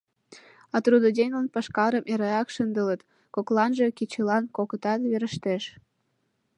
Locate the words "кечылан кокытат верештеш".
3.97-5.63